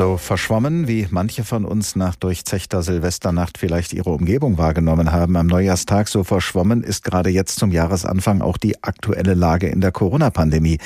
[0.00, 5.46] So verschwommen, wie manche von uns nach durchzechter Silvesternacht vielleicht ihre Umgebung wahrgenommen haben am
[5.46, 10.78] Neujahrstag, so verschwommen ist gerade jetzt zum Jahresanfang auch die aktuelle Lage in der Corona-Pandemie.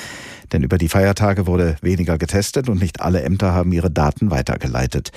[0.51, 5.13] Denn über die Feiertage wurde weniger getestet und nicht alle Ämter haben ihre Daten weitergeleitet.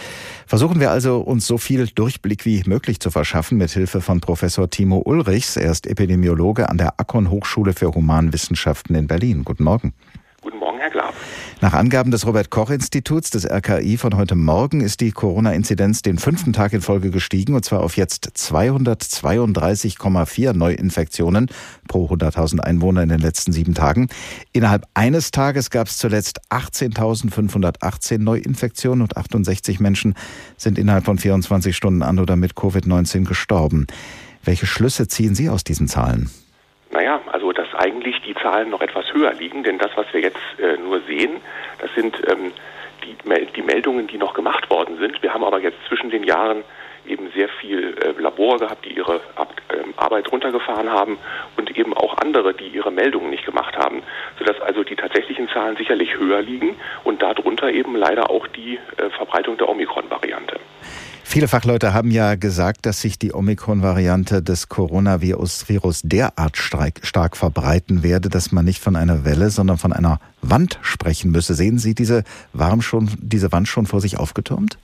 [0.46, 4.70] Versuchen wir also, uns so viel Durchblick wie möglich zu verschaffen mit Hilfe von Professor
[4.70, 5.56] Timo Ulrichs.
[5.56, 9.42] Er ist Epidemiologe an der Akkon Hochschule für Humanwissenschaften in Berlin.
[9.42, 9.92] Guten Morgen.
[11.60, 16.72] Nach Angaben des Robert-Koch-Instituts des RKI von heute Morgen ist die Corona-Inzidenz den fünften Tag
[16.72, 21.50] in Folge gestiegen und zwar auf jetzt 232,4 Neuinfektionen
[21.88, 24.08] pro 100.000 Einwohner in den letzten sieben Tagen.
[24.52, 30.14] Innerhalb eines Tages gab es zuletzt 18.518 Neuinfektionen und 68 Menschen
[30.56, 33.86] sind innerhalb von 24 Stunden an oder mit Covid-19 gestorben.
[34.44, 36.30] Welche Schlüsse ziehen Sie aus diesen Zahlen?
[37.48, 40.76] Also dass eigentlich die Zahlen noch etwas höher liegen, denn das, was wir jetzt äh,
[40.76, 41.40] nur sehen,
[41.80, 42.52] das sind ähm,
[43.04, 43.16] die,
[43.56, 45.22] die, Meldungen, die noch gemacht worden sind.
[45.22, 46.62] Wir haben aber jetzt zwischen den Jahren
[47.06, 51.16] eben sehr viel äh, Labor gehabt, die ihre Ab äh, Arbeit runtergefahren haben
[51.56, 54.02] und eben auch andere, die ihre Meldungen nicht gemacht haben,
[54.38, 59.08] sodass also die tatsächlichen Zahlen sicherlich höher liegen und darunter eben leider auch die äh,
[59.16, 60.47] Verbreitung der Omikron-Variante.
[61.30, 68.02] Viele Fachleute haben ja gesagt, dass sich die Omikron-Variante des Coronavirus Virus derart stark verbreiten
[68.02, 71.52] werde, dass man nicht von einer Welle, sondern von einer Wand sprechen müsse.
[71.52, 74.78] Sehen Sie diese, Warm schon, diese Wand schon vor sich aufgetürmt?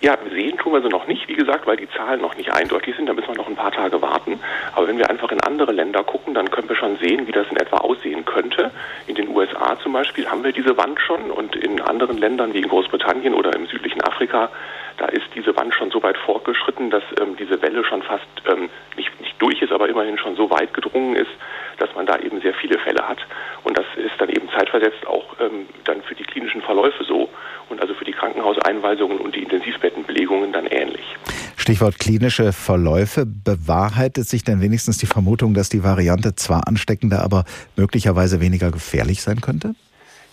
[0.00, 2.96] Ja, sehen tun wir sie noch nicht, wie gesagt, weil die Zahlen noch nicht eindeutig
[2.96, 3.06] sind.
[3.06, 4.40] Da müssen wir noch ein paar Tage warten.
[4.74, 7.46] Aber wenn wir einfach in andere Länder gucken, dann können wir schon sehen, wie das
[7.50, 8.70] in etwa aussehen könnte.
[9.06, 12.60] In den USA zum Beispiel haben wir diese Wand schon und in anderen Ländern wie
[12.60, 14.50] in Großbritannien oder im südlichen Afrika
[14.98, 18.68] da ist diese Wand schon so weit fortgeschritten, dass ähm, diese Welle schon fast ähm,
[18.96, 21.30] nicht, nicht durch ist, aber immerhin schon so weit gedrungen ist,
[21.78, 23.18] dass man da eben sehr viele Fälle hat.
[23.64, 27.28] Und das ist dann eben zeitversetzt auch ähm, dann für die klinischen Verläufe so
[27.68, 31.04] und also für die Krankenhauseinweisungen und die Intensivbettenbelegungen dann ähnlich.
[31.56, 33.24] Stichwort klinische Verläufe.
[33.26, 37.44] Bewahrheitet sich denn wenigstens die Vermutung, dass die Variante zwar ansteckender, aber
[37.76, 39.74] möglicherweise weniger gefährlich sein könnte?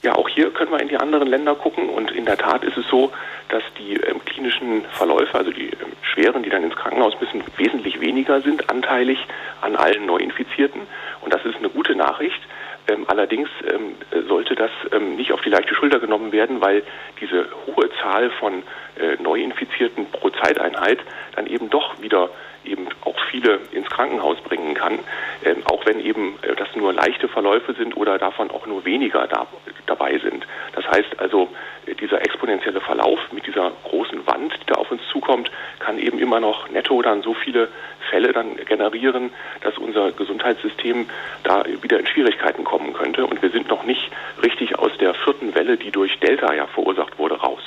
[0.04, 2.76] Ja, auch hier können wir in die anderen Länder gucken und in der Tat ist
[2.76, 3.12] es so,
[3.52, 8.00] dass die ähm, klinischen Verläufe, also die ähm, schweren, die dann ins Krankenhaus müssen, wesentlich
[8.02, 9.20] weniger sind anteilig
[9.62, 10.82] an allen Neuinfizierten
[11.22, 12.40] und das ist eine gute Nachricht.
[12.88, 13.96] Ähm, allerdings ähm,
[14.28, 16.84] sollte das ähm, nicht auf die leichte Schulter genommen werden, weil
[17.20, 18.64] diese hohe Zahl von
[19.00, 21.00] äh, Neuinfizierten pro Zeiteinheit
[21.36, 22.30] dann eben doch wieder
[22.64, 25.00] eben auch viele ins Krankenhaus bringen kann,
[25.44, 29.28] ähm, auch wenn eben äh, das nur leichte Verläufe sind oder davon auch nur weniger
[29.28, 29.48] da,
[29.88, 30.46] dabei sind.
[30.74, 31.50] Das heißt also,
[31.86, 36.20] äh, dieser exponentielle Verlauf mit dieser großen Wand, die da auf uns zukommt, kann eben
[36.32, 37.68] immer noch netto dann so viele
[38.10, 41.06] Fälle dann generieren, dass unser Gesundheitssystem
[41.44, 43.26] da wieder in Schwierigkeiten kommen könnte.
[43.26, 44.10] Und wir sind noch nicht
[44.42, 47.62] richtig aus der vierten Welle, die durch Delta ja verursacht wurde, raus.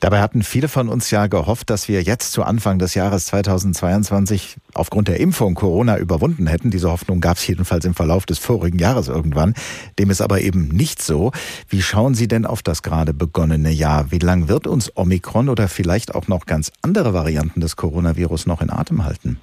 [0.00, 4.56] Dabei hatten viele von uns ja gehofft, dass wir jetzt zu Anfang des Jahres 2022
[4.74, 6.70] aufgrund der Impfung Corona überwunden hätten.
[6.70, 9.54] Diese Hoffnung gab es jedenfalls im Verlauf des vorigen Jahres irgendwann.
[9.98, 11.32] Dem ist aber eben nicht so.
[11.68, 14.12] Wie schauen Sie denn auf das gerade begonnene Jahr?
[14.12, 18.62] Wie lang wird uns Omikron oder vielleicht auch noch ganz andere Varianten des Coronavirus noch
[18.62, 19.40] in Atem halten?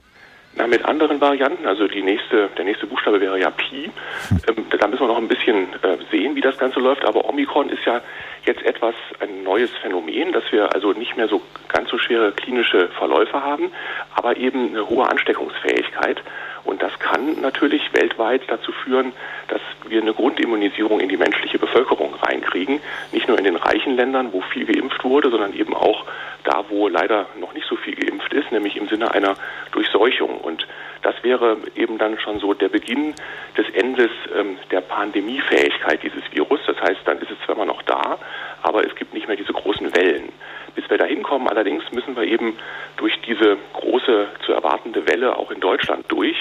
[0.58, 3.92] Na, mit anderen Varianten, also die nächste, der nächste Buchstabe wäre ja Pi.
[4.30, 4.40] Hm.
[4.48, 7.04] Ähm, da müssen wir noch ein bisschen äh, sehen, wie das Ganze läuft.
[7.04, 8.02] Aber Omikron ist ja
[8.46, 12.90] jetzt etwas ein neues Phänomen, dass wir also nicht mehr so ganz so schwere klinische
[12.90, 13.72] Verläufe haben,
[14.14, 16.22] aber eben eine hohe Ansteckungsfähigkeit.
[16.64, 19.14] Und das kann natürlich weltweit dazu führen,
[19.50, 22.80] dass wir eine Grundimmunisierung in die menschliche Bevölkerung reinkriegen.
[23.12, 26.06] Nicht nur in den reichen Ländern, wo viel geimpft wurde, sondern eben auch
[26.46, 29.36] da, wo leider noch nicht so viel geimpft ist, nämlich im Sinne einer
[29.72, 30.40] Durchseuchung.
[30.40, 30.66] Und
[31.02, 33.14] das wäre eben dann schon so der Beginn
[33.58, 36.60] des Endes ähm, der Pandemiefähigkeit dieses Virus.
[36.66, 38.18] Das heißt, dann ist es zwar immer noch da,
[38.64, 40.32] aber es gibt nicht mehr diese großen Wellen.
[40.76, 42.58] Bis wir dahin kommen allerdings müssen wir eben
[42.98, 46.38] durch diese große zu erwartende Welle auch in Deutschland durch,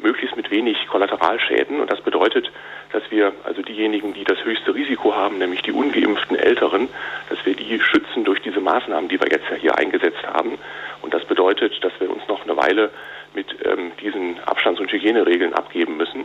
[0.00, 1.80] möglichst mit wenig Kollateralschäden.
[1.80, 2.50] Und das bedeutet,
[2.92, 6.88] dass wir also diejenigen, die das höchste Risiko haben, nämlich die ungeimpften Älteren,
[7.28, 10.58] dass wir die schützen durch diese Maßnahmen, die wir jetzt ja hier eingesetzt haben.
[11.02, 12.90] Und das bedeutet, dass wir uns noch eine Weile
[13.34, 16.24] mit ähm, diesen Abstands- und Hygieneregeln abgeben müssen.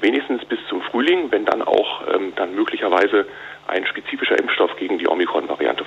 [0.00, 3.26] Wenigstens bis zum Frühling, wenn dann auch ähm, dann möglicherweise
[3.66, 5.77] ein spezifischer Impfstoff gegen die Omikron-Variante.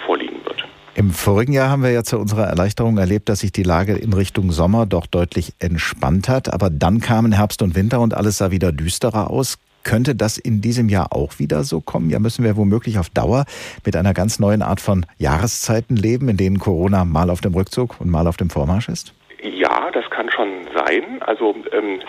[1.01, 4.13] Im vorigen Jahr haben wir ja zu unserer Erleichterung erlebt, dass sich die Lage in
[4.13, 6.53] Richtung Sommer doch deutlich entspannt hat.
[6.53, 9.57] Aber dann kamen Herbst und Winter und alles sah wieder düsterer aus.
[9.81, 12.12] Könnte das in diesem Jahr auch wieder so kommen?
[12.12, 13.45] Ja, müssen wir womöglich auf Dauer
[13.83, 18.00] mit einer ganz neuen Art von Jahreszeiten leben, in denen Corona mal auf dem Rückzug
[18.00, 19.15] und mal auf dem Vormarsch ist?
[19.61, 21.21] Ja, das kann schon sein.
[21.21, 21.99] Also ähm,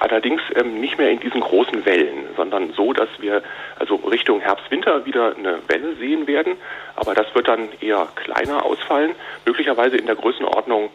[0.00, 3.42] allerdings ähm, nicht mehr in diesen großen Wellen, sondern so, dass wir
[3.78, 6.56] also Richtung Herbst-Winter wieder eine Welle sehen werden.
[6.96, 9.14] Aber das wird dann eher kleiner ausfallen,
[9.46, 10.90] möglicherweise in der Größenordnung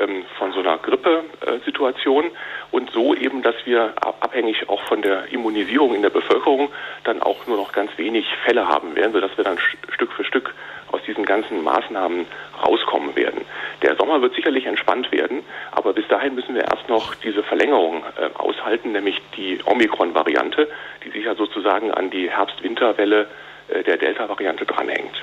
[0.00, 2.30] ähm, von so einer Grippesituation
[2.70, 6.70] und so eben, dass wir abhängig auch von der Immunisierung in der Bevölkerung
[7.04, 10.54] dann auch nur noch ganz wenig Fälle haben werden, sodass wir dann Stück für Stück
[11.20, 12.26] diesen ganzen Maßnahmen
[12.64, 13.42] rauskommen werden.
[13.82, 18.02] Der Sommer wird sicherlich entspannt werden, aber bis dahin müssen wir erst noch diese Verlängerung
[18.16, 20.68] äh, aushalten, nämlich die Omikron-Variante,
[21.04, 23.28] die sich ja sozusagen an die Herbst-Winter-Welle
[23.68, 25.22] äh, der Delta-Variante dranhängt.